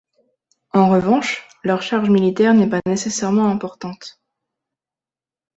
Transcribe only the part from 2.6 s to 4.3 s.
pas nécessairement importante.